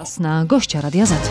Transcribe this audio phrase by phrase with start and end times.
[0.00, 1.30] Czas na gościa Radia Z.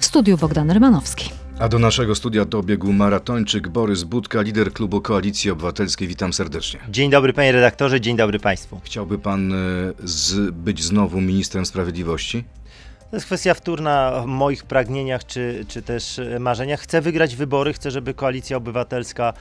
[0.00, 1.30] W studiu Bogdan Rymanowski.
[1.58, 6.08] A do naszego studia dobiegł maratończyk Borys Budka, lider klubu Koalicji Obywatelskiej.
[6.08, 6.80] Witam serdecznie.
[6.88, 8.80] Dzień dobry panie redaktorze, dzień dobry państwu.
[8.84, 9.56] Chciałby pan e,
[10.04, 12.44] z, być znowu ministrem sprawiedliwości?
[13.10, 16.80] To jest kwestia wtórna w moich pragnieniach czy, czy też e, marzeniach.
[16.80, 19.32] Chcę wygrać wybory, chcę, żeby Koalicja Obywatelska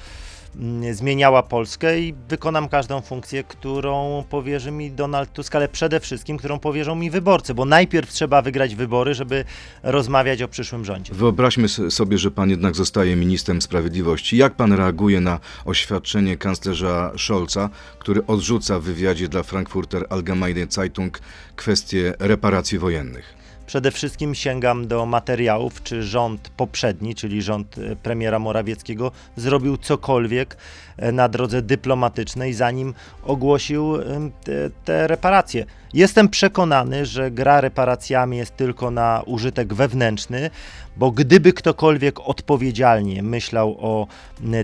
[0.92, 6.60] zmieniała Polskę i wykonam każdą funkcję, którą powierzy mi Donald Tusk, ale przede wszystkim, którą
[6.60, 9.46] powierzą mi wyborcy, bo najpierw trzeba wygrać wybory, żeby
[9.84, 11.14] rozmawiać o przyszłym rządzie.
[11.14, 14.38] Wyobraźmy sobie, że pan jednak zostaje ministrem sprawiedliwości.
[14.38, 17.70] Jak pan reaguje na oświadczenie kanclerza Scholza,
[18.00, 21.20] który odrzuca w wywiadzie dla Frankfurter Allgemeine Zeitung
[21.56, 23.39] kwestię reparacji wojennych?
[23.70, 30.58] Przede wszystkim sięgam do materiałów, czy rząd poprzedni, czyli rząd e, premiera Morawieckiego, zrobił cokolwiek
[30.98, 33.98] e, na drodze dyplomatycznej, zanim ogłosił
[34.44, 35.66] te, te reparacje.
[35.94, 40.50] Jestem przekonany, że gra reparacjami jest tylko na użytek wewnętrzny,
[40.98, 44.08] bo gdyby ktokolwiek odpowiedzialnie myślał o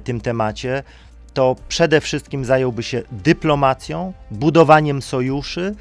[0.03, 0.83] tym temacie,
[1.33, 5.75] to przede wszystkim zająłby się dyplomacją, budowaniem sojuszy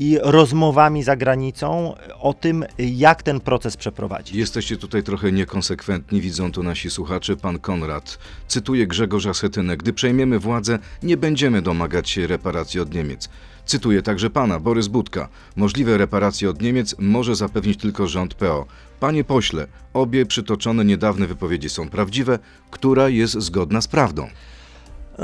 [0.00, 4.36] i rozmowami za granicą o tym, jak ten proces przeprowadzić.
[4.36, 7.36] Jesteście tutaj trochę niekonsekwentni, widzą to nasi słuchacze.
[7.36, 9.76] Pan Konrad cytuje Grzegorza Schetynę.
[9.76, 13.28] Gdy przejmiemy władzę, nie będziemy domagać się reparacji od Niemiec.
[13.66, 15.28] Cytuję także pana, Borys Budka.
[15.56, 18.66] Możliwe reparacje od Niemiec może zapewnić tylko rząd PO.
[19.00, 22.38] Panie pośle, obie przytoczone niedawne wypowiedzi są prawdziwe.
[22.70, 24.28] Która jest zgodna z prawdą?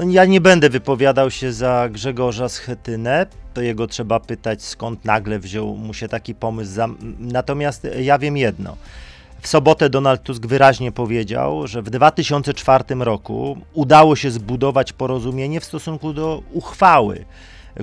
[0.08, 5.76] Ja nie będę wypowiadał się za Grzegorza Schetynę, to jego trzeba pytać, skąd nagle wziął
[5.76, 6.72] mu się taki pomysł.
[6.72, 6.88] Za...
[7.18, 8.76] Natomiast ja wiem jedno.
[9.40, 15.64] W sobotę Donald Tusk wyraźnie powiedział, że w 2004 roku udało się zbudować porozumienie w
[15.64, 17.24] stosunku do uchwały,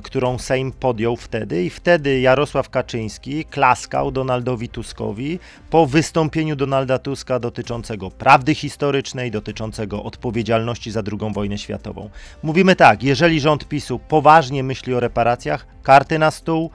[0.01, 7.39] którą Sejm podjął wtedy i wtedy Jarosław Kaczyński klaskał Donaldowi Tuskowi po wystąpieniu Donalda Tuska
[7.39, 12.09] dotyczącego prawdy historycznej, dotyczącego odpowiedzialności za II wojnę światową.
[12.43, 16.71] Mówimy tak, jeżeli rząd PiSu poważnie myśli o reparacjach, karty na stół,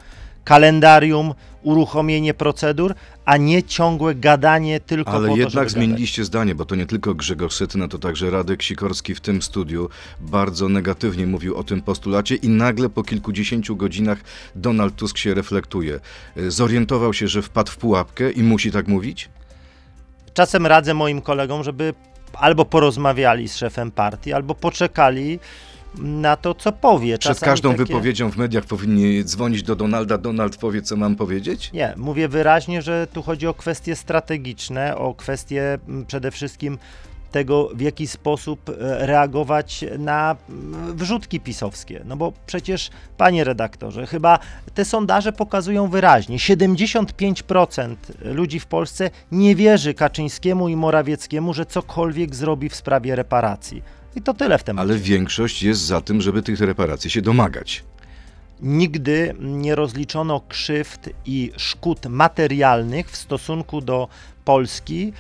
[0.49, 2.95] kalendarium, uruchomienie procedur,
[3.25, 7.15] a nie ciągłe gadanie tylko Ale po to, jednak zmieniliście zdanie, bo to nie tylko
[7.15, 9.89] Grzegorz Schetyna, to także Radek Sikorski w tym studiu
[10.21, 14.19] bardzo negatywnie mówił o tym postulacie i nagle po kilkudziesięciu godzinach
[14.55, 16.01] Donald Tusk się reflektuje.
[16.37, 19.29] Y, Zorientował się, że wpadł w pułapkę i musi tak mówić?
[20.35, 21.95] Czasem radzę moim kolegom, żeby
[22.33, 25.39] albo porozmawiali z szefem partii, albo poczekali
[25.99, 27.19] na to, co powie.
[27.19, 30.19] Przed Czasami każdą takie- wypowiedzią w mediach powinni dzwonić do Donalda.
[30.19, 31.73] Donald powie, co mam powiedzieć?
[31.73, 36.79] Nie, mówię wyraźnie, że tu chodzi o kwestie strategiczne, o kwestie mm, przede wszystkim
[37.33, 42.03] tego, w jaki sposób e, reagować na mm, wrzutki pisowskie.
[42.05, 44.39] No bo przecież, panie redaktorze, chyba
[44.75, 52.35] te sondaże pokazują wyraźnie, 75% ludzi w Polsce nie wierzy Kaczyńskiemu i Morawieckiemu, że cokolwiek
[52.35, 53.83] zrobi w sprawie reparacji.
[54.17, 54.83] I to tyle w temacie.
[54.83, 57.85] Ale większość jest za tym, żeby tych reparacji się domagać.
[58.63, 64.09] Nigdy nie rozliczono krzywd i szkód materialnych w stosunku do
[64.45, 65.13] Polski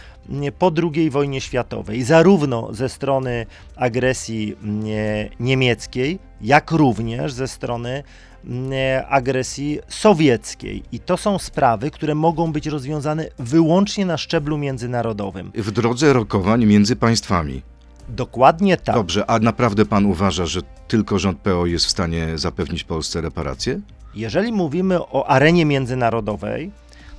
[0.58, 8.02] po II wojnie światowej, zarówno ze strony agresji nie, niemieckiej, jak również ze strony
[8.44, 10.82] nie, agresji sowieckiej.
[10.92, 15.52] I to są sprawy, które mogą być rozwiązane wyłącznie na szczeblu międzynarodowym.
[15.54, 17.62] W drodze rokowań między państwami.
[18.08, 18.94] Dokładnie tak.
[18.94, 23.80] Dobrze, a naprawdę pan uważa, że tylko rząd PO jest w stanie zapewnić Polsce reparacje?
[24.14, 26.70] Jeżeli mówimy o arenie międzynarodowej,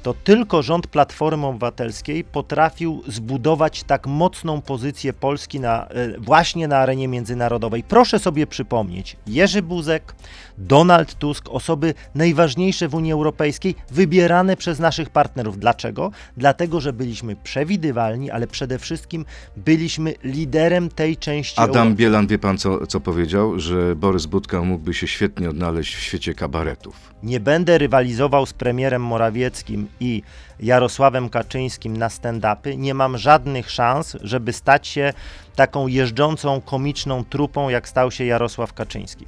[0.04, 6.78] to tylko rząd Platformy Obywatelskiej potrafił zbudować tak mocną pozycję Polski na, e, właśnie na
[6.78, 7.84] arenie międzynarodowej.
[7.84, 10.16] Proszę sobie przypomnieć, Jerzy Buzek,
[10.58, 15.60] Donald Tusk, osoby najważniejsze w Unii Europejskiej, wybierane przez naszych partnerów.
[15.60, 16.12] Dlaczego?
[16.38, 19.26] Dlatego, że byliśmy przewidywalni, ale przede wszystkim
[19.58, 21.96] byliśmy liderem tej części Adam Europy.
[21.96, 23.60] Bielan, wie pan co, co powiedział?
[23.60, 26.96] Że Borys Budka mógłby się świetnie odnaleźć w świecie kabaretów.
[27.24, 30.24] Nie będę rywalizował z premierem Morawieckim i
[30.60, 32.78] Jarosławem Kaczyńskim na stand-upy.
[32.78, 35.14] Nie mam żadnych szans, żeby stać się
[35.60, 39.26] taką jeżdżącą, komiczną trupą, jak stał się Jarosław Kaczyński.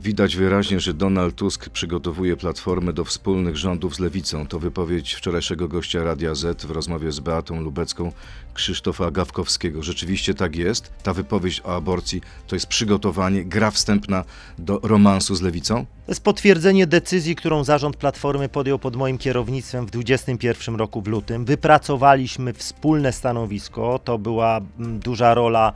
[0.00, 4.46] Widać wyraźnie, że Donald Tusk przygotowuje platformę do wspólnych rządów z lewicą.
[4.46, 8.12] To wypowiedź wczorajszego gościa Radia Z w rozmowie z Beatą Lubecką
[8.54, 9.82] Krzysztofa Gawkowskiego.
[9.82, 10.92] Rzeczywiście tak jest.
[11.02, 14.24] Ta wypowiedź o aborcji to jest przygotowanie, gra wstępna
[14.58, 15.86] do romansu z lewicą?
[16.06, 21.06] To jest potwierdzenie decyzji, którą zarząd Platformy podjął pod moim kierownictwem w 2021 roku w
[21.06, 21.44] lutym.
[21.44, 24.00] Wypracowaliśmy wspólne stanowisko.
[24.04, 25.67] To była mm, duża rola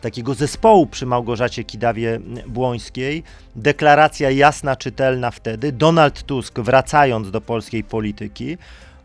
[0.00, 3.22] takiego zespołu przy Małgorzacie Kidawie-Błońskiej.
[3.56, 5.72] deklaracja jasna, czytelna wtedy.
[5.72, 8.58] Donald Tusk, wracając do polskiej polityki,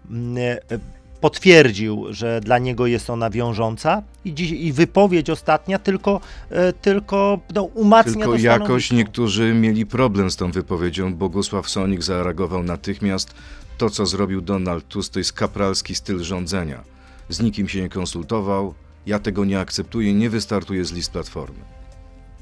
[0.10, 0.80] mm, e,
[1.22, 7.40] potwierdził, że dla niego jest ona wiążąca i, dziś, i wypowiedź ostatnia tylko, e, tylko
[7.54, 11.16] no, umacnia Tylko jakoś niektórzy mieli problem z tą wypowiedzią.
[11.16, 13.36] Bogusław Sonik zareagował natychmiast.
[13.78, 16.84] To, co zrobił Donald Tusk, to jest kapralski styl rządzenia.
[17.30, 18.74] Z nikim się nie konsultował.
[19.06, 21.60] Ja tego nie akceptuję, nie wystartuję z list Platformy.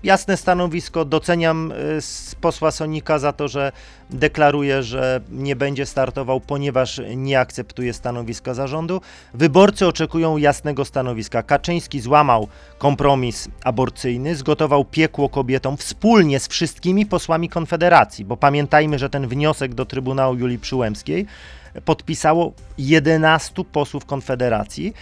[0.04, 1.06] jasne stanowisko.
[1.06, 3.72] Doceniam y, posła Sonika za to, że
[4.10, 9.02] deklaruje, że nie będzie startował, ponieważ nie akceptuje stanowiska zarządu.
[9.34, 11.44] Wyborcy oczekują jasnego stanowiska.
[11.44, 19.10] Kaczyński złamał kompromis aborcyjny, zgotował piekło kobietom wspólnie z wszystkimi posłami Konfederacji, bo pamiętajmy, że
[19.10, 21.26] ten wniosek do Trybunału Julii Przyłębskiej
[21.86, 24.94] podpisało 11 posłów Konfederacji.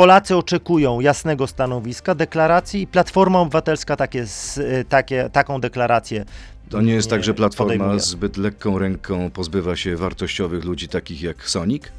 [0.00, 6.24] Polacy oczekują jasnego stanowiska, deklaracji i Platforma Obywatelska takie, s- takie, taką deklarację.
[6.70, 8.00] To nie jest Nie, tak, że Platforma podejmuje.
[8.00, 11.92] zbyt lekką ręką pozbywa się wartościowych ludzi takich jak Sonik?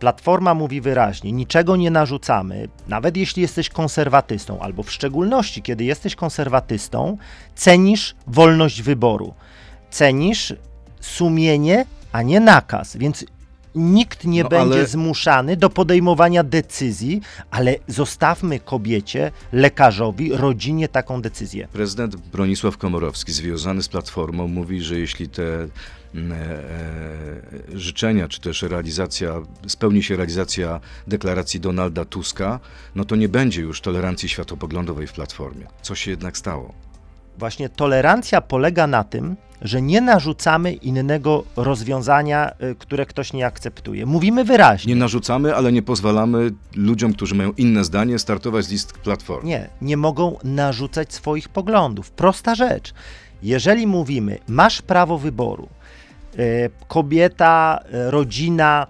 [0.00, 6.14] Platforma mówi wyraźnie: niczego nie narzucamy, nawet jeśli jesteś konserwatystą, albo w szczególności, kiedy jesteś
[6.16, 7.18] konserwatystą,
[7.54, 9.34] cenisz wolność wyboru,
[9.90, 10.54] cenisz
[11.00, 12.96] sumienie, a nie nakaz.
[12.96, 13.24] Więc
[13.78, 17.20] nikt nie No, będzie ale- zmuszany do podejmowania decyzji,
[17.50, 21.68] ale zostawmy kobiecie, lekarzowi, rodzinie taką decyzję.
[21.72, 25.42] Prezydent Bronisław Komorowski, związany z Platformą, mówi, że jeśli te
[26.14, 29.34] mm, e, e, życzenia, czy też realizacja,
[29.66, 32.60] spełni się realizacja deklaracji Donalda Tuska,
[32.94, 35.66] no to nie będzie już tolerancji światopoglądowej w Platformie.
[35.82, 36.74] Co się jednak stało?
[37.38, 44.06] Właśnie tolerancja polega na tym, że nie narzucamy innego rozwiązania, y, które ktoś nie akceptuje.
[44.06, 44.94] Mówimy wyraźnie.
[44.94, 49.48] Nie narzucamy, ale nie pozwalamy ludziom, którzy mają inne zdanie, startować z list Platformy.
[49.48, 52.10] Nie, nie mogą narzucać swoich poglądów.
[52.10, 52.94] Prosta rzecz.
[53.42, 55.68] Jeżeli mówimy, masz prawo wyboru,
[56.38, 58.86] y, kobieta, y, rodzina,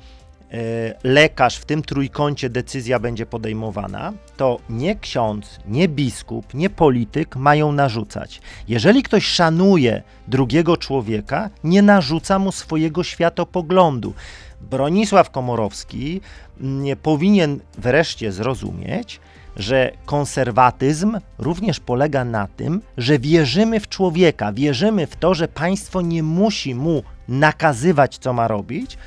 [1.05, 7.73] lekarz, w tym trójkącie decyzja będzie podejmowana, to nie ksiądz, nie biskup, nie polityk mają
[7.73, 8.41] narzucać.
[8.69, 14.15] Jeżeli ktoś szanuje drugiego człowieka, nie narzuca mu swojego światopoglądu.
[14.61, 16.21] Bronisław Komorowski
[16.61, 19.21] nie powinien wreszcie zrozumieć,
[19.57, 26.01] że konserwatyzm również polega na tym, że wierzymy w człowieka, wierzymy w to, że państwo
[26.01, 28.99] nie musi mu nakazywać, co ma robić,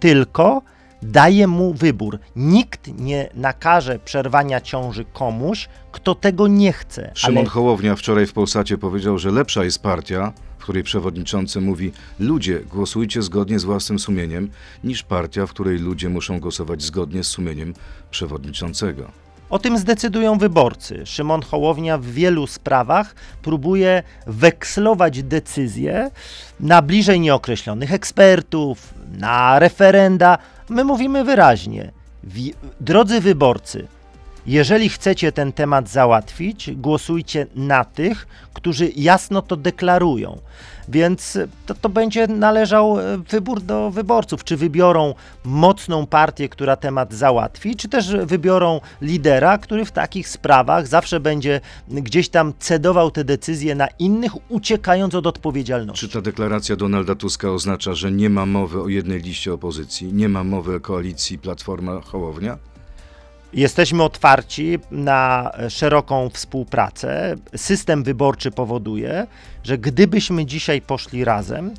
[0.00, 0.62] tylko
[1.02, 2.18] daje mu wybór.
[2.36, 7.10] Nikt nie nakaże przerwania ciąży komuś, kto tego nie chce.
[7.14, 11.92] Szymon ale Hołownia wczoraj w Polsacie powiedział, że lepsza jest partia, w której przewodniczący mówi:
[12.18, 14.50] Ludzie, głosujcie zgodnie z własnym sumieniem,
[14.84, 17.74] niż partia, w której ludzie muszą głosować zgodnie z sumieniem
[18.10, 19.10] przewodniczącego.
[19.50, 21.06] O tym zdecydują wyborcy.
[21.06, 26.10] Szymon Hołownia w wielu sprawach próbuje wekslować decyzje
[26.60, 30.38] na bliżej nieokreślonych ekspertów, na referenda.
[30.68, 31.92] My mówimy wyraźnie,
[32.80, 33.86] drodzy wyborcy,
[34.46, 40.38] jeżeli chcecie ten temat załatwić, głosujcie na tych, którzy jasno to deklarują.
[40.88, 47.12] Więc to, to będzie należał e, wybór do wyborców, czy wybiorą mocną partię, która temat
[47.12, 53.24] załatwi, czy też wybiorą lidera, który w takich sprawach zawsze będzie gdzieś tam cedował te
[53.24, 56.08] decyzje na innych, uciekając od odpowiedzialności.
[56.08, 60.28] Czy ta deklaracja Donalda Tuska oznacza, że nie ma mowy o jednej liście opozycji, nie
[60.28, 62.56] ma mowy o koalicji Platforma-Hołownia?
[63.52, 67.34] Jesteśmy otwarci na szeroką współpracę.
[67.56, 69.26] System wyborczy powoduje,
[69.64, 71.74] że gdybyśmy dzisiaj poszli razem,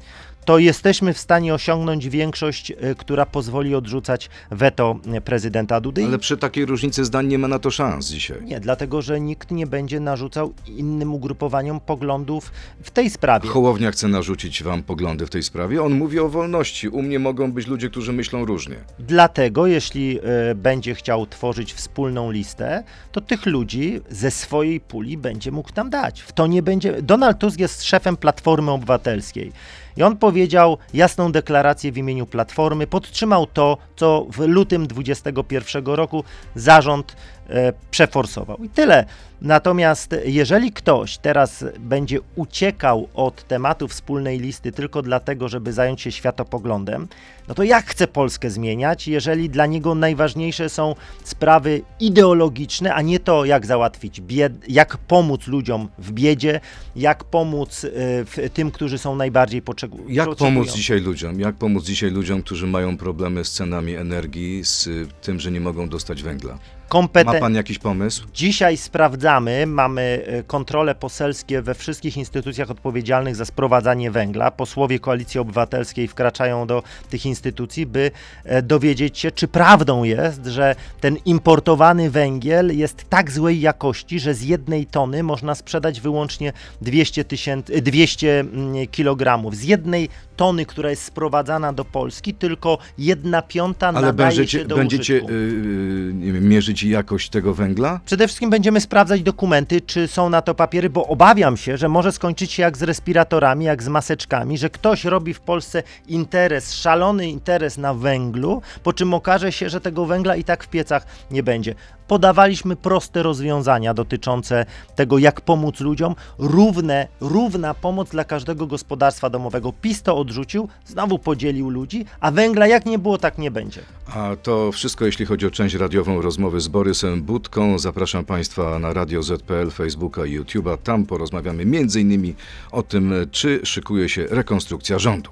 [0.48, 6.06] to jesteśmy w stanie osiągnąć większość, y, która pozwoli odrzucać weto y, prezydenta Dudy.
[6.06, 8.38] Ale przy takiej różnicy zdań nie ma na to szans dzisiaj.
[8.44, 12.52] Nie, dlatego że nikt nie będzie narzucał innym ugrupowaniom poglądów
[12.84, 13.50] w tej sprawie.
[13.50, 15.84] Hołownia chce narzucić wam poglądy w tej sprawie.
[15.84, 16.90] On mówi o wolności.
[16.90, 18.76] U mnie mogą być ludzie, którzy myślą różnie.
[19.00, 20.20] Dlatego, jeśli
[20.52, 25.90] y, będzie chciał tworzyć wspólną listę, to tych ludzi ze swojej puli będzie mógł tam
[25.90, 26.22] dać.
[26.22, 27.02] W to nie będzie.
[27.02, 29.52] Donald Tusk jest szefem Platformy Obywatelskiej.
[29.98, 36.24] I on powiedział jasną deklarację w imieniu Platformy, podtrzymał to, co w lutym 2021 roku
[36.56, 37.16] zarząd
[37.50, 38.58] e, przeforsował.
[38.64, 39.06] I tyle.
[39.42, 46.12] Natomiast jeżeli ktoś teraz będzie uciekał od tematu wspólnej listy tylko dlatego, żeby zająć się
[46.12, 47.08] światopoglądem,
[47.48, 53.20] no to jak chce Polskę zmieniać, jeżeli dla niego najważniejsze są sprawy ideologiczne, a nie
[53.20, 56.60] to, jak załatwić bied, jak pomóc ludziom w biedzie,
[56.96, 60.14] jak pomóc y, tym, którzy są najbardziej potrzebujący.
[60.14, 61.40] Jak pomóc dzisiaj ludziom?
[61.40, 64.90] Jak pomóc dzisiaj ludziom, którzy mają problemy z cenami energii, z
[65.22, 66.54] tym, że nie mogą dostać węgla?
[66.54, 68.28] Ma Kompetencje te- pan jakiś pomysł?
[68.34, 69.27] Dzisiaj sprawdzamy,
[69.68, 74.52] mamy e, kontrole poselskie we wszystkich instytucjach odpowiedzialnych za sprowadzanie węgla.
[74.52, 78.12] Posłowie Koalicji Obywatelskiej wkraczają do tych instytucji, by
[78.44, 84.34] e, dowiedzieć się, czy prawdą jest, że ten importowany węgiel jest tak złej jakości, że
[84.34, 89.56] z jednej tony można sprzedać wyłącznie 200, tysięcy, 200 mm, kilogramów.
[89.56, 94.66] Z jednej tony, która jest sprowadzana do Polski, tylko jedna piąta Ale nadaje będziecie, się
[94.66, 95.32] do będziecie użytku.
[95.32, 98.00] yy, nie wiem, mierzyć jakość tego węgla?
[98.06, 102.12] Przede wszystkim będziemy sprawdzać dokumenty, czy są na to papiery, bo obawiam się, że może
[102.12, 107.28] skończyć się jak z respiratorami, jak z maseczkami, że ktoś robi w Polsce interes, szalony
[107.30, 111.44] interes na węglu, po czym okaże się, że tego węgla i tak w piecach nie
[111.44, 111.76] będzie.
[112.08, 116.16] Podawaliśmy proste rozwiązania dotyczące tego, jak pomóc ludziom.
[116.40, 119.74] Równe, równa pomoc dla każdego gospodarstwa domowego.
[119.82, 123.82] PiS to odrzucił, znowu podzielił ludzi, a węgla jak nie było, tak nie będzie.
[124.16, 127.80] A to wszystko, jeśli chodzi o część radiową rozmowy z Borysem Budką.
[127.80, 130.78] Zapraszam Państwa na Radio ZPL, Facebooka i YouTube'a.
[130.78, 132.34] Tam porozmawiamy m.in.
[132.72, 135.30] o tym, czy szykuje się rekonstrukcja rządu.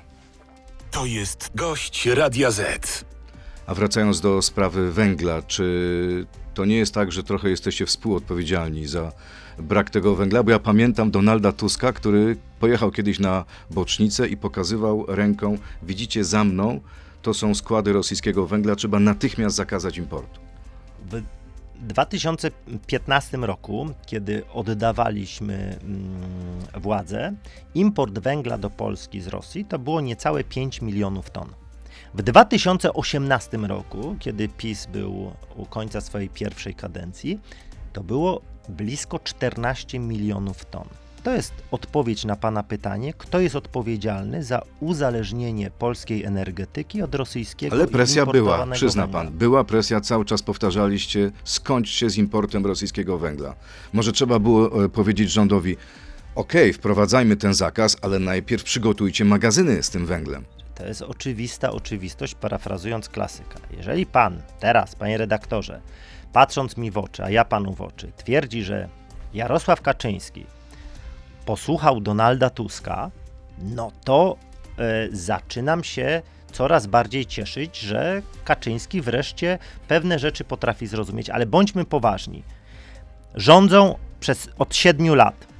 [0.92, 3.06] To jest gość Radia Z.
[3.68, 9.12] A wracając do sprawy węgla, czy to nie jest tak, że trochę jesteście współodpowiedzialni za
[9.60, 10.44] brak tego węgla?
[10.44, 16.44] Bo ja pamiętam Donalda Tuska, który pojechał kiedyś na bocznicę i pokazywał ręką, widzicie za
[16.44, 16.80] mną,
[17.22, 20.40] to są składy rosyjskiego węgla, trzeba natychmiast zakazać importu.
[21.12, 21.22] W
[21.88, 27.34] 2015 roku, kiedy oddawaliśmy mm, władzę,
[27.76, 31.65] import węgla do Polski z Rosji to było niecałe 5 milionów ton.
[32.16, 37.40] W 2018 roku, kiedy PiS był u końca swojej pierwszej kadencji,
[37.94, 40.88] to było blisko 14 milionów ton.
[41.24, 47.76] To jest odpowiedź na Pana pytanie, kto jest odpowiedzialny za uzależnienie polskiej energetyki od rosyjskiego
[47.76, 49.24] Ale presja była, przyzna węgla.
[49.24, 49.34] pan.
[49.34, 53.56] Była presja, cały czas powtarzaliście, skończcie z importem rosyjskiego węgla.
[53.94, 55.78] Może trzeba było e, powiedzieć rządowi,
[56.36, 60.46] okej, wprowadzajmy ten zakaz, ale najpierw przygotujcie magazyny z tym węglem.
[60.76, 63.60] To jest oczywista oczywistość, parafrazując klasyka.
[63.78, 65.82] Jeżeli pan teraz, panie redaktorze,
[66.34, 68.90] patrząc mi w oczy, a ja panu w oczy, twierdzi, że
[69.34, 70.46] Jarosław Kaczyński
[71.46, 73.12] posłuchał Donalda Tuska,
[73.58, 74.38] no to
[74.78, 81.86] e, zaczynam się coraz bardziej cieszyć, że Kaczyński wreszcie pewne rzeczy potrafi zrozumieć, ale bądźmy
[81.86, 82.44] poważni.
[83.36, 85.55] Rządzą przez od 7 lat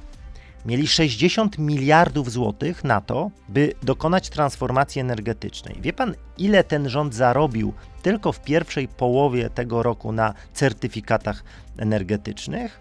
[0.66, 5.76] mieli 60 miliardów złotych na to, by dokonać transformacji energetycznej.
[5.80, 11.44] Wie pan, ile ten rząd zarobił tylko w pierwszej połowie tego roku na certyfikatach
[11.78, 12.80] energetycznych?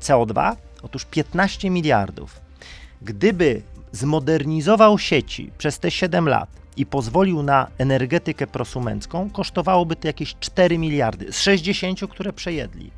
[0.00, 0.56] CO2?
[0.82, 2.40] Otóż 15 miliardów.
[3.02, 3.62] Gdyby
[3.92, 10.78] zmodernizował sieci przez te 7 lat i pozwolił na energetykę prosumencką, kosztowałoby to jakieś 4
[10.78, 12.90] miliardy z 60, które przejedli.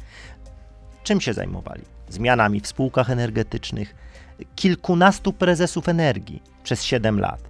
[1.05, 1.83] Czym się zajmowali?
[2.09, 3.95] Zmianami w spółkach energetycznych,
[4.57, 7.41] kilkunastu prezesów energii przez 7 lat.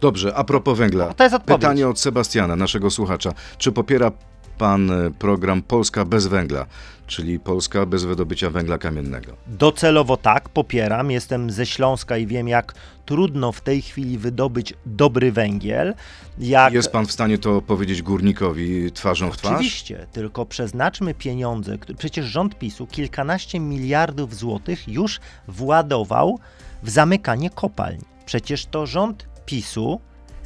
[0.00, 1.06] Dobrze, a propos węgla.
[1.06, 1.60] No to jest odpowiedź.
[1.60, 3.32] Pytanie od Sebastiana, naszego słuchacza.
[3.58, 4.12] Czy popiera
[4.60, 6.66] pan e, program Polska bez węgla,
[7.06, 9.36] czyli Polska bez wydobycia węgla kamiennego?
[9.46, 11.10] Docelowo tak, popieram.
[11.10, 12.74] Jestem ze Śląska i wiem, jak
[13.06, 15.94] trudno w tej chwili wydobyć dobry węgiel.
[16.38, 16.72] Jak...
[16.72, 19.52] Jest pan w stanie to powiedzieć górnikowi twarzą w twarz?
[19.52, 21.78] Oczywiście, tylko przeznaczmy pieniądze.
[21.98, 26.38] Przecież rząd PiSu kilkanaście miliardów złotych już władował
[26.82, 27.98] w zamykanie kopalń.
[28.26, 30.00] Przecież to rząd PiSu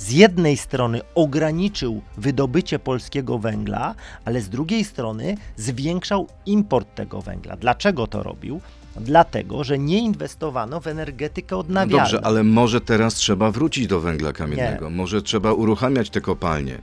[0.05, 3.95] z jednej strony ograniczył wydobycie polskiego węgla,
[4.25, 7.57] ale z drugiej strony zwiększał import tego węgla.
[7.57, 8.61] Dlaczego to robił?
[8.97, 11.99] Dlatego, że nie inwestowano w energetykę No odnawialną.
[12.05, 14.91] dobrze, ale może teraz trzeba wrócić do węgla kamiennego.
[14.91, 16.79] Może trzeba uruchamiać te kopalnie.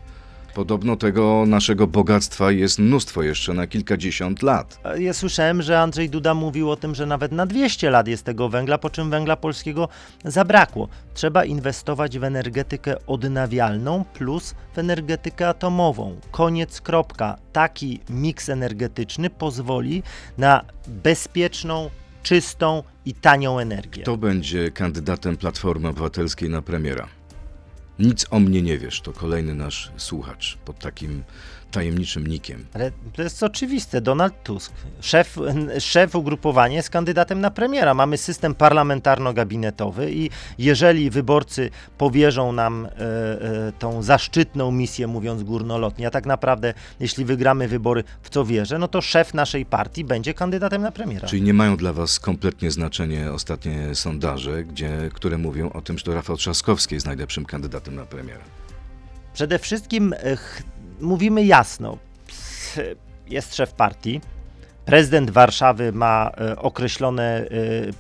[0.53, 4.79] Podobno tego naszego bogactwa jest mnóstwo jeszcze na kilkadziesiąt lat.
[5.00, 8.50] Ja słyszałem, że Andrzej Duda mówił o tym, że nawet na 200 lat jest tego
[8.50, 9.88] węgla, po czym węgla polskiego
[10.25, 10.88] zabrakło.
[11.13, 16.15] Trzeba inwestować w energetykę odnawialną plus w energetykę atomową.
[16.31, 17.38] Koniec, kropka.
[17.53, 20.03] Taki miks energetyczny pozwoli
[20.38, 21.89] na bezpieczną,
[22.24, 24.01] czystą i tanią energię.
[24.01, 27.08] Kto będzie kandydatem Platformy Obywatelskiej na premiera?
[28.00, 31.24] Nic o mnie nie wiesz, to kolejny nasz słuchacz pod takim
[31.71, 32.65] tajemniczym nikiem.
[32.73, 34.01] Ale to jest oczywiste.
[34.01, 35.37] Donald Tusk, szef,
[35.79, 37.93] szef ugrupowania, jest kandydatem na premiera.
[37.93, 46.07] Mamy system parlamentarno-gabinetowy i jeżeli wyborcy powierzą nam e, e, tą zaszczytną misję, mówiąc górnolotnie,
[46.07, 50.33] a tak naprawdę, jeśli wygramy wybory, w co wierzę, no to szef naszej partii będzie
[50.33, 51.27] kandydatem na premiera.
[51.27, 56.03] Czyli nie mają dla was kompletnie znaczenie ostatnie sondaże, gdzie, które mówią o tym, że
[56.03, 58.43] to Rafał Trzaskowski jest najlepszym kandydatem na premiera.
[59.33, 60.37] Przede wszystkim e,
[61.01, 61.98] mówimy jasno.
[63.27, 64.22] Jest szef partii,
[64.86, 67.48] Prezydent Warszawy ma e, określone e,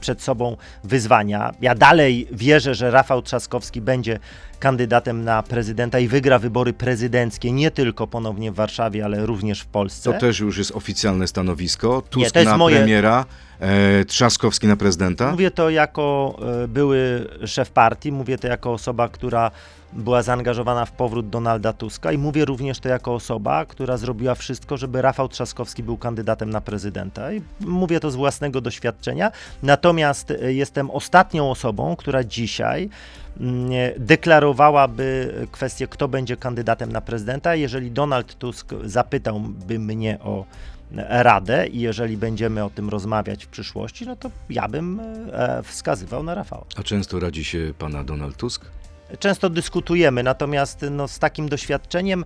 [0.01, 1.51] przed sobą wyzwania.
[1.61, 4.19] Ja dalej wierzę, że Rafał Trzaskowski będzie
[4.61, 9.65] kandydatem na prezydenta i wygra wybory prezydenckie nie tylko ponownie w Warszawie, ale również w
[9.65, 10.13] Polsce.
[10.13, 12.03] To też już jest oficjalne stanowisko.
[12.09, 13.25] Tusk Nie, na moje- premiera,
[13.59, 15.31] e, Trzaskowski na prezydenta.
[15.31, 19.51] Mówię to jako e, były szef partii, mówię to jako osoba, która
[19.93, 24.77] była zaangażowana w powrót Donalda Tuska i mówię również to jako osoba, która zrobiła wszystko,
[24.77, 27.33] żeby Rafał Trzaskowski był kandydatem na prezydenta.
[27.33, 29.31] I mówię to z własnego doświadczenia.
[29.63, 32.89] Natomiast e, jestem ostatnią osobą, która dzisiaj
[33.99, 37.55] deklarowałaby kwestię, kto będzie kandydatem na prezydenta.
[37.55, 40.45] Jeżeli Donald Tusk zapytałby mnie o
[40.95, 46.23] radę i jeżeli będziemy o tym rozmawiać w przyszłości, no to ja bym e, wskazywał
[46.23, 46.65] na Rafała.
[46.75, 48.65] A często radzi się pana Donald Tusk?
[49.19, 52.25] Często dyskutujemy, natomiast no, z takim doświadczeniem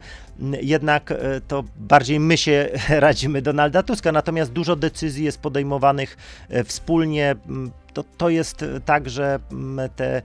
[0.61, 6.17] jednak e, to bardziej my się radzimy Donalda Tuska, natomiast dużo decyzji jest podejmowanych
[6.49, 7.35] e, wspólnie.
[7.93, 9.39] To, to jest e, tak, że
[9.95, 10.21] te,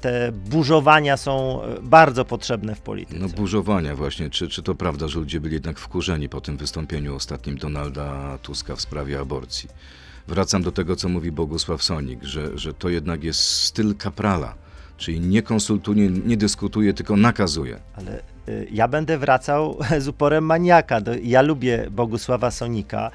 [0.00, 3.20] te burzowania są bardzo potrzebne w polityce.
[3.20, 4.30] No burzowania właśnie.
[4.30, 8.76] Czy, czy to prawda, że ludzie byli jednak wkurzeni po tym wystąpieniu ostatnim Donalda Tuska
[8.76, 9.68] w sprawie aborcji?
[10.28, 14.54] Wracam do tego, co mówi Bogusław Sonik, że, że to jednak jest styl kaprala,
[14.96, 17.80] czyli nie konsultuje, nie dyskutuje, tylko nakazuje.
[17.94, 21.00] Ale y, ja będę wracał z uporem maniaka.
[21.00, 23.10] Do, ja lubię Bogusława Sonika,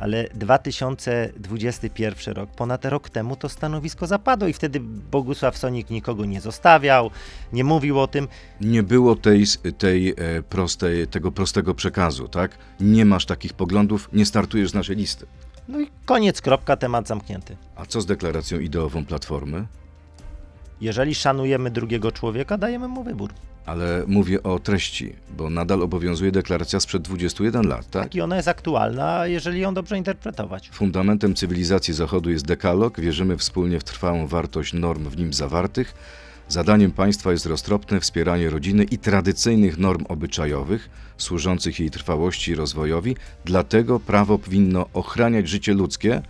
[0.00, 6.40] ale 2021 rok, ponad rok temu to stanowisko zapadło i wtedy Bogusław Sonik nikogo nie
[6.40, 7.10] zostawiał,
[7.52, 8.28] nie mówił o tym.
[8.60, 9.44] Nie było tej,
[9.78, 10.14] tej e,
[10.48, 12.58] prostej, tego prostego przekazu, tak?
[12.80, 15.26] Nie masz takich poglądów, nie startujesz z naszej listy.
[15.68, 17.56] No i koniec, kropka, temat zamknięty.
[17.76, 19.66] A co z deklaracją ideową Platformy?
[20.80, 23.30] Jeżeli szanujemy drugiego człowieka, dajemy mu wybór.
[23.66, 28.02] Ale mówię o treści, bo nadal obowiązuje deklaracja sprzed 21 lat, tak?
[28.02, 30.70] Tak i ona jest aktualna, jeżeli ją dobrze interpretować.
[30.72, 35.94] Fundamentem cywilizacji Zachodu jest dekalog, wierzymy wspólnie w trwałą wartość norm w nim zawartych.
[36.48, 43.16] Zadaniem państwa jest roztropne wspieranie rodziny i tradycyjnych norm obyczajowych, służących jej trwałości i rozwojowi,
[43.44, 46.22] dlatego prawo powinno ochraniać życie ludzkie,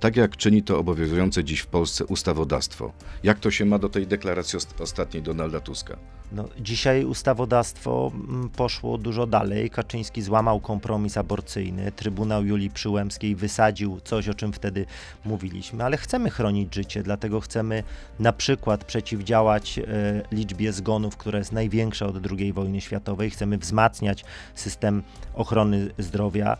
[0.00, 2.92] tak jak czyni to obowiązujące dziś w Polsce ustawodawstwo.
[3.22, 5.96] Jak to się ma do tej deklaracji ost- ostatniej Donalda Tuska?
[6.32, 9.70] No, dzisiaj ustawodawstwo mm, poszło dużo dalej.
[9.70, 11.92] Kaczyński złamał kompromis aborcyjny.
[11.92, 14.86] Trybunał Julii Przyłębskiej wysadził coś, o czym wtedy
[15.24, 17.82] mówiliśmy, ale chcemy chronić życie, dlatego chcemy
[18.18, 19.84] na przykład przeciwdziałać e,
[20.32, 23.30] liczbie zgonów, która jest największa od II wojny światowej.
[23.30, 25.02] Chcemy wzmacniać system
[25.34, 26.56] ochrony zdrowia.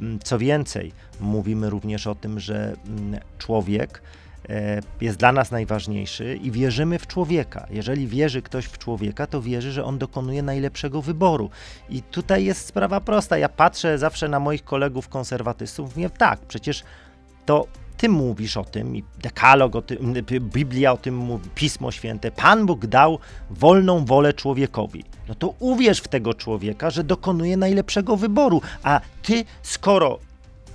[0.00, 4.02] E, m, Co więcej, mówimy również o tym, że mm, człowiek
[4.48, 7.66] e, jest dla nas najważniejszy i wierzymy w człowieka.
[7.70, 11.50] Jeżeli wierzy ktoś w człowieka, to wierzy, że on dokonuje najlepszego wyboru.
[11.88, 13.38] I tutaj jest sprawa prosta.
[13.38, 16.84] Ja patrzę zawsze na moich kolegów konserwatystów, mówię tak, przecież
[17.46, 22.30] to ty mówisz o tym i dekalog o tym, Biblia o tym mówi, Pismo Święte.
[22.30, 23.18] Pan Bóg dał
[23.50, 25.04] wolną wolę człowiekowi.
[25.28, 28.60] No to uwierz w tego człowieka, że dokonuje najlepszego wyboru.
[28.82, 30.18] A ty, skoro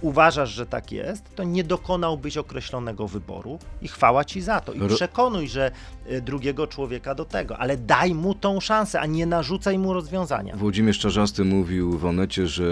[0.02, 4.74] uważasz, że tak jest, to nie dokonałbyś określonego wyboru i chwała ci za to.
[4.74, 5.72] I przekonuj, że
[6.12, 10.56] y, drugiego człowieka do tego, ale daj mu tą szansę, a nie narzucaj mu rozwiązania.
[10.56, 12.72] Włodzimierz Czarzasty mówił w Onecie, że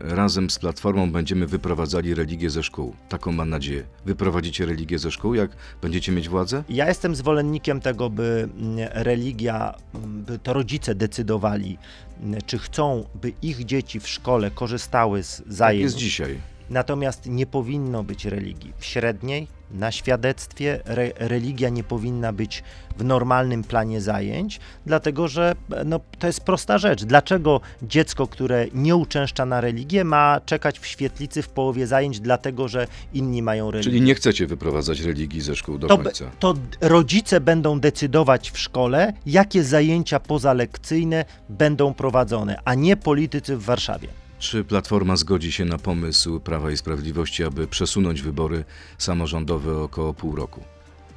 [0.00, 2.94] razem z Platformą będziemy wyprowadzali religię ze szkół.
[3.08, 3.82] Taką mam nadzieję.
[4.06, 5.50] Wyprowadzicie religię ze szkół, jak
[5.82, 6.64] będziecie mieć władzę?
[6.68, 11.78] Ja jestem zwolennikiem tego, by mm, religia, mm, by to rodzice decydowali,
[12.22, 15.82] mm, czy chcą, by ich dzieci w szkole korzystały z Tak zajęć.
[15.82, 16.40] jest dzisiaj.
[16.70, 20.80] Natomiast nie powinno być religii w średniej, na świadectwie.
[20.84, 22.62] Re, religia nie powinna być
[22.96, 25.54] w normalnym planie zajęć, dlatego że
[25.84, 27.04] no, to jest prosta rzecz.
[27.04, 32.68] Dlaczego dziecko, które nie uczęszcza na religię, ma czekać w świetlicy w połowie zajęć, dlatego
[32.68, 33.90] że inni mają religię?
[33.90, 36.30] Czyli nie chcecie wyprowadzać religii ze szkół do to, końca.
[36.38, 43.62] to rodzice będą decydować w szkole, jakie zajęcia pozalekcyjne będą prowadzone, a nie politycy w
[43.62, 44.08] Warszawie.
[44.40, 48.64] Czy Platforma zgodzi się na pomysł Prawa i Sprawiedliwości, aby przesunąć wybory
[48.98, 50.60] samorządowe około pół roku?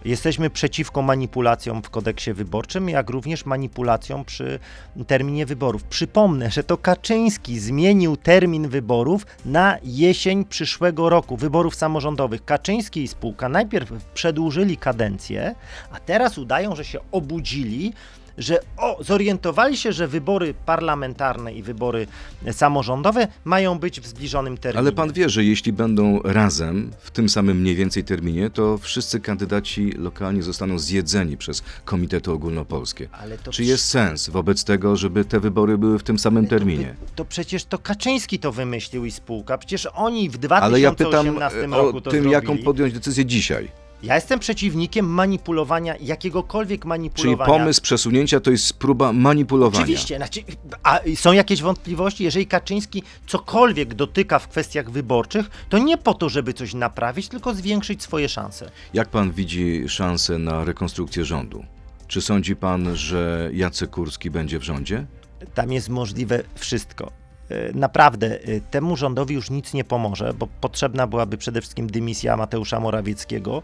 [0.06, 4.60] Jesteśmy przeciwko manipulacjom w kodeksie wyborczym, jak również manipulacjom przy
[5.08, 5.84] terminie wyborów.
[5.84, 12.46] Przypomnę, że to Kaczyński zmienił termin wyborów na jesień przyszłego roku, wyborów samorządowych.
[12.46, 15.56] Kaczyński i spółka najpierw przedłużyli kadencję,
[15.92, 17.94] a teraz udają, że się obudzili,
[18.38, 22.08] że o, zorientowali się, że wybory parlamentarne i wybory
[22.52, 24.80] samorządowe mają być w zbliżonym terminie.
[24.80, 29.20] Ale pan wie, że jeśli będą razem w tym samym mniej więcej terminie, to wszyscy
[29.20, 33.08] kandydaci lokalni zostaną zjedzeni przez komitety ogólnopolskie.
[33.44, 36.96] To Czy jest sens wobec tego, żeby te wybory były w tym samym terminie?
[37.16, 39.58] To przecież to Kaczyński to wymyślił i spółka.
[39.58, 42.32] Przecież oni w Ale ja 2018 pytam e, roku o to tym, zrobili.
[42.32, 43.83] jaką podjąć decyzję dzisiaj.
[44.04, 47.54] Ja jestem przeciwnikiem manipulowania, jakiegokolwiek Czyli manipulowania.
[47.54, 49.84] pomysł przesunięcia to jest próba manipulowania.
[49.84, 50.42] Oczywiście, znaczy,
[50.84, 56.30] a są jakieś wątpliwości, jeżeli Kaczyński cokolwiek dotyka w kwestiach wyborczych, to nie po to,
[56.30, 58.72] żeby coś naprawić, tylko zwiększyć swoje szanse.
[58.94, 61.66] Jak pan widzi szansę na rekonstrukcję rządu?
[62.08, 65.06] Czy sądzi pan, że Jacek Kurski będzie w rządzie?
[65.54, 67.23] Tam jest możliwe wszystko.
[67.54, 72.38] E, Naprawdę, e, temu rządowi już nic nie pomoże, bo potrzebna byłaby przede wszystkim dymisja
[72.38, 73.62] Mateusza Morawieckiego,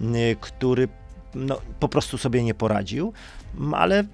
[0.00, 0.02] e,
[0.40, 0.88] który
[1.34, 3.12] no, po prostu sobie nie poradził,
[3.72, 4.04] ale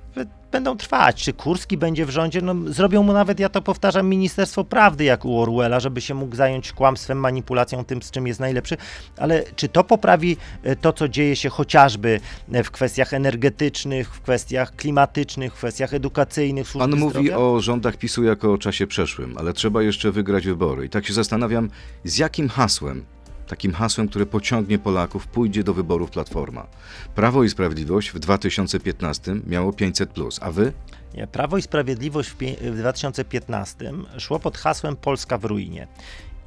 [0.52, 1.22] będą trwać.
[1.22, 2.40] Czy Kurski będzie w rządzie?
[2.42, 6.36] No, zrobią mu nawet, ja to powtarzam, Ministerstwo Prawdy jak u Orwella, żeby się mógł
[6.36, 8.76] zająć kłamstwem, manipulacją, tym, z czym jest najlepszy.
[9.16, 12.20] Ale czy to poprawi e, to, co dzieje się chociażby
[12.52, 17.38] e, w kwestiach energetycznych, w kwestiach klimatycznych, w kwestiach edukacyjnych, Pan mówi zdrowia?
[17.38, 20.86] o rządach PiSu jako o czasie przeszłym, ale trzeba jeszcze wygrać wybory.
[20.86, 21.70] I tak się zastanawiam,
[22.04, 23.04] z jakim hasłem,
[23.50, 26.66] takim hasłem, które pociągnie Polaków, pójdzie do wyborów Platforma.
[27.14, 30.72] Prawo i Sprawiedliwość w 2015 miało 500+, a wy?
[31.14, 35.86] Nie, Prawo i Sprawiedliwość w, w 2015 szło pod hasłem Polska w ruinie.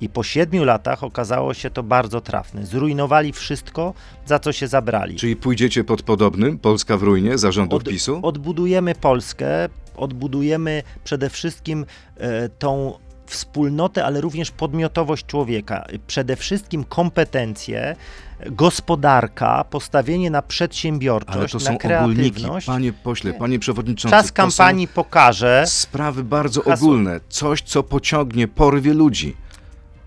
[0.01, 2.65] I po siedmiu latach okazało się to bardzo trafne.
[2.65, 3.93] Zrujnowali wszystko,
[4.25, 5.15] za co się zabrali.
[5.15, 8.19] Czyli pójdziecie pod podobnym, Polska w ruinie, zarządów Od- PiSu?
[8.23, 11.85] Odbudujemy Polskę, odbudujemy przede wszystkim
[12.17, 12.93] e, tą
[13.33, 15.85] wspólnotę, ale również podmiotowość człowieka.
[16.07, 17.95] Przede wszystkim kompetencje,
[18.51, 22.31] gospodarka, postawienie na przedsiębiorczość, Ale to na są ogólniki.
[22.31, 22.67] kreatywność.
[22.67, 24.17] Panie pośle, panie przewodniczący.
[24.17, 25.63] Czas kampanii pokaże.
[25.67, 27.19] sprawy bardzo Hasło- ogólne.
[27.29, 29.35] Coś, co pociągnie, porwie ludzi.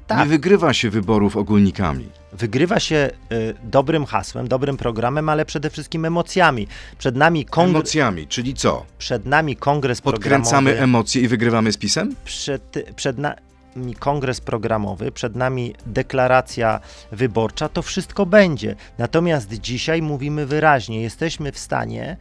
[0.07, 0.19] Tak.
[0.19, 2.09] Nie wygrywa się wyborów ogólnikami.
[2.41, 6.67] Wygrywa się y, dobrym hasłem, dobrym programem, ale przede wszystkim emocjami.
[6.99, 8.85] Przed nami, kongre- Emocjami, czyli co?
[8.99, 12.15] przed nami kongres Podkręcamy emocje i wygrywamy z PiSem?
[12.25, 16.81] przed, przed nami kongres programowy, przed nami deklaracja
[17.13, 18.75] wyborcza, to wszystko będzie.
[18.99, 22.17] Natomiast dzisiaj mówimy wyraźnie, jesteśmy w stanie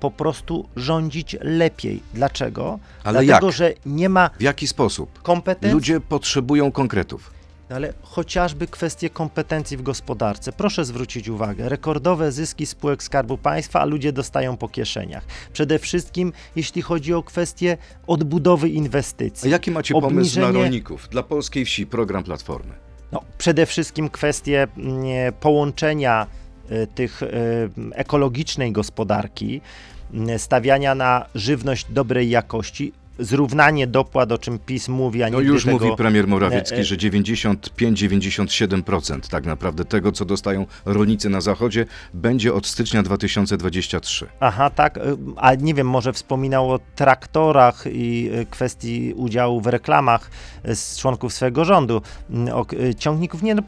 [0.00, 2.02] po prostu rządzić lepiej.
[2.14, 2.78] Dlaczego?
[3.04, 3.56] Ale Dlatego, jak?
[3.56, 5.22] że nie ma W jaki sposób?
[5.22, 5.74] kompetencji.
[5.74, 7.30] Ludzie potrzebują konkretów.
[7.74, 10.52] Ale chociażby kwestie kompetencji w gospodarce.
[10.52, 15.24] Proszę zwrócić uwagę, rekordowe zyski spółek Skarbu Państwa, a ludzie dostają po kieszeniach.
[15.52, 19.50] Przede wszystkim jeśli chodzi o kwestie odbudowy A inwestycji.
[19.50, 22.72] jaki macie pomysł Obniżenie- dla rolników, dla polskiej wsi, program Platformy?
[23.12, 26.26] No, przede wszystkim kwestie mm, połączenia
[26.70, 27.28] y, tych y,
[27.94, 29.60] ekologicznej gospodarki,
[30.34, 35.52] y, stawiania na żywność dobrej jakości, zrównanie dopłat, o czym PiS mówi, a No nigdy
[35.52, 35.78] już tego...
[35.78, 42.54] mówi premier Morawiecki, e, że 95-97% tak naprawdę tego, co dostają rolnicy na zachodzie, będzie
[42.54, 44.26] od stycznia 2023.
[44.40, 45.00] Aha, tak, y,
[45.36, 50.30] a nie wiem, może wspominał o traktorach i y, kwestii udziału w reklamach
[50.68, 52.02] y, z członków swojego rządu,
[52.48, 52.66] y, o
[52.98, 53.62] ciągników, nie, no,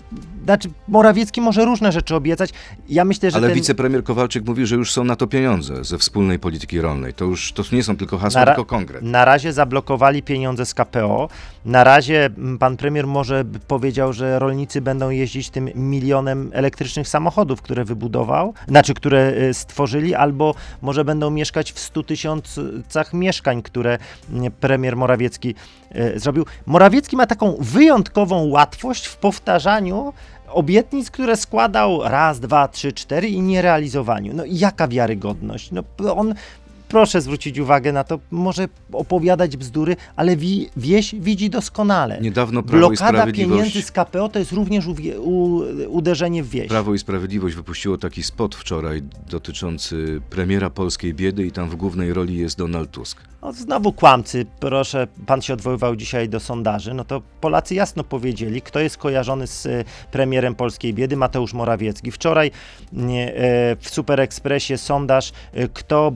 [0.45, 2.51] znaczy Morawiecki może różne rzeczy obiecać,
[2.89, 3.57] ja myślę, że Ale ten...
[3.57, 7.15] wicepremier Kowalczyk mówi, że już są na to pieniądze ze wspólnej polityki rolnej.
[7.15, 9.03] To już to nie są tylko hasła, Na tylko konkret.
[9.03, 11.29] Na razie zablokowali pieniądze z KPO.
[11.65, 17.63] Na razie mm, pan premier może powiedział, że rolnicy będą jeździć tym milionem elektrycznych samochodów,
[17.63, 23.99] które wybudował, znaczy które y, stworzyli, albo może będą mieszkać w 100 tysiącach mieszkań, które
[24.31, 25.55] mm, premier Morawiecki
[25.97, 26.47] y, zrobił.
[26.67, 30.13] Morawiecki ma taką wyjątkową łatwość w powtarzaniu
[30.49, 34.33] obietnic, które składał raz, dwa, trzy, cztery i nierealizowaniu.
[34.35, 35.71] No jaka wiarygodność?
[35.71, 35.83] No
[36.17, 36.35] on
[36.89, 42.21] proszę zwrócić uwagę na to, może opowiadać bzdury, ale wi, wieś widzi doskonale.
[42.21, 46.69] Niedawno Prawo i Blokada pieniędzy z KPO to jest również uwie, u, uderzenie w wieś.
[46.69, 52.13] Prawo i Sprawiedliwość wypuściło taki spot wczoraj dotyczący premiera polskiej biedy i tam w głównej
[52.13, 53.21] roli jest Donald Tusk.
[53.47, 58.63] No, znowu kłamcy, proszę, pan się odwoływał dzisiaj do sondaży, no to Polacy jasno powiedzieli,
[58.63, 62.11] kto jest kojarzony z e, premierem polskiej biedy, Mateusz Morawiecki.
[62.11, 62.53] Wczoraj e,
[63.81, 66.13] w Super Expressie sondaż, e, kto,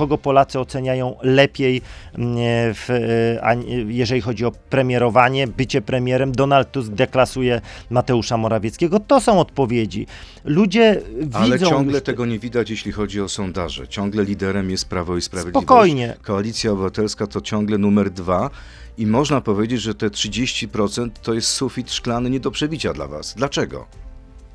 [0.00, 1.82] kogo Polacy oceniają lepiej,
[2.18, 2.90] nie, w,
[3.44, 3.56] e,
[3.88, 6.32] jeżeli chodzi o premierowanie, bycie premierem.
[6.32, 7.60] Donald Tusk deklasuje
[7.90, 9.00] Mateusza Morawieckiego.
[9.00, 10.06] To są odpowiedzi.
[10.44, 11.00] Ludzie
[11.32, 13.88] Ale widzą ciągle już te- tego nie widać, jeśli chodzi o sondaże.
[13.88, 15.66] Ciągle liderem jest Prawo i Sprawiedliwość.
[15.66, 16.14] Spokojnie.
[16.22, 18.50] Koalicja Obywatelska to ciągle numer dwa
[18.98, 23.34] i można powiedzieć, że te 30% to jest sufit szklany nie do przebicia dla was.
[23.34, 23.86] Dlaczego?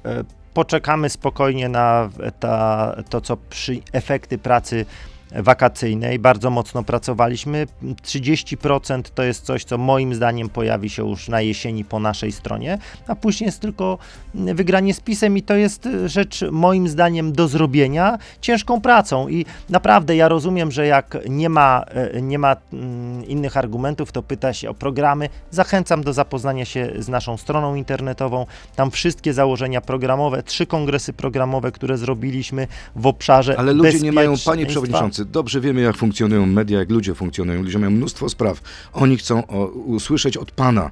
[0.05, 4.85] E, Poczekamy spokojnie na ta, to, co przy efekty pracy
[5.31, 6.19] wakacyjnej.
[6.19, 7.67] Bardzo mocno pracowaliśmy.
[8.03, 12.77] 30% to jest coś, co moim zdaniem pojawi się już na jesieni po naszej stronie,
[13.07, 13.97] a później jest tylko
[14.33, 20.15] wygranie z pisem i to jest rzecz moim zdaniem do zrobienia ciężką pracą i naprawdę
[20.15, 24.69] ja rozumiem, że jak nie ma, e, nie ma mm, innych argumentów, to pyta się
[24.69, 25.29] o programy.
[25.51, 28.45] Zachęcam do zapoznania się z naszą stroną internetową.
[28.75, 34.33] Tam wszystkie założenia programowe, trzy kongresy programowe, które zrobiliśmy w obszarze Ale ludzie nie mają,
[34.45, 35.14] panie bezpieczeństwa.
[35.25, 37.63] Dobrze wiemy, jak funkcjonują media, jak ludzie funkcjonują.
[37.63, 38.61] Ludzie mają mnóstwo spraw.
[38.93, 40.89] Oni chcą o, usłyszeć od pana.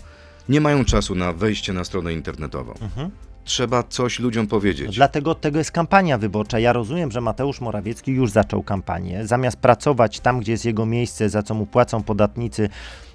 [0.50, 2.74] Nie mają czasu na wejście na stronę internetową.
[2.82, 3.10] Mhm.
[3.46, 4.96] Trzeba coś ludziom powiedzieć.
[4.96, 6.60] Dlatego od tego jest kampania wyborcza.
[6.60, 9.28] Ja rozumiem, że Mateusz Morawiecki już zaczął kampanię.
[9.28, 12.70] Zamiast pracować tam, gdzie jest jego miejsce, za co mu płacą podatnicy,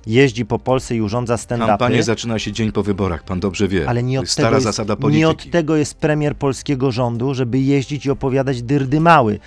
[0.06, 1.66] jeździ po Polsce i urządza stand-upy.
[1.66, 3.88] Kampania zaczyna się dzień po wyborach, pan dobrze wie.
[3.88, 5.24] Ale nie To od, stara jest, zasada nie polityki.
[5.24, 9.38] od tego jest premier polskiego rządu, żeby jeździć i opowiadać dyrdy mały.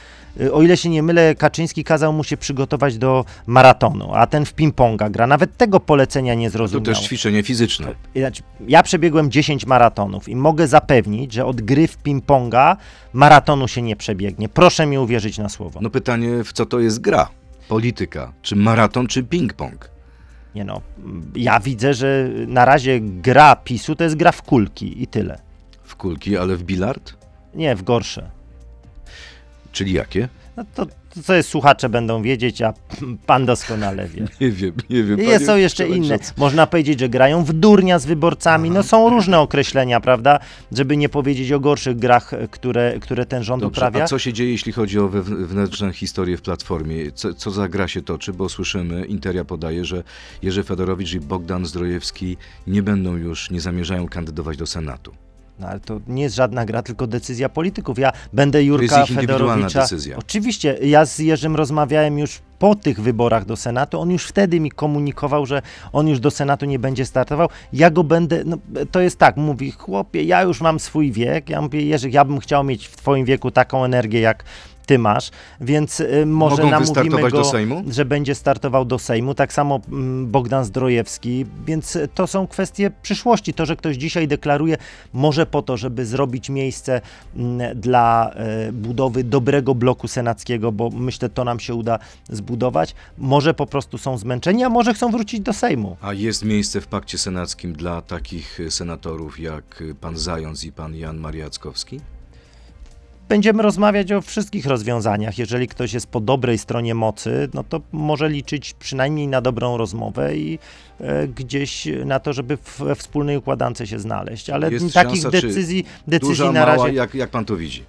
[0.42, 4.46] Y, O ile się nie mylę, Kaczyński kazał mu się przygotować do maratonu, a ten
[4.46, 5.28] w ping-ponga gra.
[5.28, 6.86] Nawet tego polecenia nie To zrozumiał.
[6.86, 7.88] też ćwiczenie fizyczne.
[8.16, 12.76] Znaczy, ja przebiegłem 10 maratonów i mogę zapewnić, że od gry w ping-ponga
[13.14, 14.50] maratonu się nie przebiegnie.
[14.50, 15.80] Proszę mi uwierzyć na słowo.
[15.84, 17.28] No pytanie, w co to jest gra?
[17.68, 18.34] Polityka.
[18.42, 19.76] Czy maraton, czy ping-pong?
[20.56, 20.82] Nie no,
[21.36, 25.40] ja widzę, że na razie gra PiSu to jest gra w kulki i tyle.
[25.84, 27.14] W kulki, ale w bilard?
[27.54, 28.32] Nie, w gorsze.
[29.72, 30.30] Czyli jakie?
[30.58, 32.74] No to, to co jest, słuchacze będą wiedzieć, a
[33.26, 34.28] pan doskonale wie.
[34.41, 35.17] Nie wiem, nie wiem.
[35.17, 36.19] Panie są jeszcze inne.
[36.38, 38.69] Można powiedzieć, że grają w durnia z wyborcami.
[38.69, 40.39] No są różne określenia, prawda?
[40.71, 44.04] Żeby nie powiedzieć o gorszych grach, które, które ten rząd Dobrze, uprawia.
[44.04, 47.12] a co się dzieje, jeśli chodzi o wewnętrzne historie w Platformie?
[47.12, 48.34] Co, co za gra się toczy?
[48.34, 50.04] Bo słyszymy, Interia podaje, że
[50.41, 55.12] Jerzy Fedorowicz i Bogdan Zdrojewski nie będą już, nie zamierzają kandydować do Senatu.
[55.62, 58.00] No ale to nie jest żadna gra, tylko decyzja polityków.
[58.00, 59.82] Ja będę Jurka jest ich Fedorowicza.
[59.82, 60.17] decyzja.
[60.17, 64.00] Oczywiście, ja z Jerzym rozmawiałem już po tych wyborach do Senatu.
[64.00, 65.62] On już wtedy mi komunikował, że
[65.93, 67.50] on już do Senatu nie będzie startował.
[67.74, 68.43] Ja go będę.
[68.45, 68.58] No,
[68.91, 71.50] to jest tak, mówi, chłopie, ja już mam swój wiek.
[71.50, 74.43] Ja mówię, Jerzy, ja bym chciał mieć w twoim wieku taką energię, jak
[74.91, 77.84] ty masz, więc y, może Mogą namówimy go, do Sejmu?
[77.89, 79.34] że będzie startował do Sejmu.
[79.36, 83.54] Tak samo mm, Bogdan Zdrojewski, więc y, to są kwestie przyszłości.
[83.54, 84.77] To, że ktoś dzisiaj deklaruje,
[85.13, 87.01] może po to, żeby zrobić miejsce
[87.36, 91.99] mm, dla e, budowy dobrego bloku senackiego, bo myślę, to nam się uda
[92.30, 92.95] zbudować.
[93.17, 95.97] Może po prostu są zmęczeni, a może chcą wrócić do Sejmu.
[96.01, 100.71] A jest miejsce w pakcie senackim dla takich y, senatorów jak y, pan Zając i
[100.71, 101.99] pan Jan Mariackowski?
[103.32, 105.38] Będziemy rozmawiać o wszystkich rozwiązaniach.
[105.38, 110.36] Jeżeli ktoś jest po dobrej stronie mocy, no to może liczyć przynajmniej na dobrą rozmowę
[110.38, 110.60] i
[111.00, 114.50] e, gdzieś na to, żeby we wspólnej układance się znaleźć.
[114.50, 116.96] Ale Jest takich szansa, decyzji, decyzji Duża, na mała, razie.
[116.96, 117.84] jak, jak pan to widzi?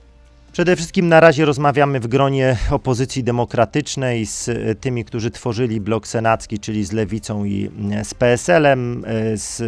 [0.53, 6.07] Przede wszystkim na razie rozmawiamy w gronie opozycji demokratycznej z e, tymi, którzy tworzyli blok
[6.07, 9.61] senacki, czyli z Lewicą i mm, z PSL-em, e, z,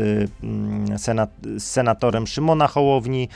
[0.43, 3.29] mm, senat, z senatorem Szymona Hołowni.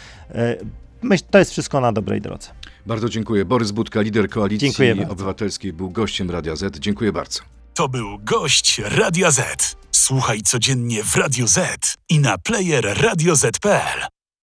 [1.02, 2.48] Myśl, to jest wszystko na dobrej drodze.
[2.86, 3.44] Bardzo dziękuję.
[3.44, 5.04] Borys Budka, lider Koalicji.
[5.08, 6.78] Obywatelskiej, był gościem Radia Z.
[6.78, 7.40] Dziękuję bardzo.
[7.74, 9.76] To był gość Radia Z.
[9.92, 14.17] Słuchaj codziennie w Radio Z i na player radioz.pl.